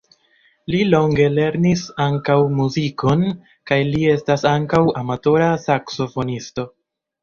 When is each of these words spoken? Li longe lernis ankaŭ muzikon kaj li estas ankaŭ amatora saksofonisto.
Li 0.75 0.79
longe 0.93 1.27
lernis 1.33 1.83
ankaŭ 2.07 2.39
muzikon 2.61 3.23
kaj 3.73 3.81
li 3.93 4.03
estas 4.17 4.49
ankaŭ 4.57 4.85
amatora 5.05 5.55
saksofonisto. 5.71 6.73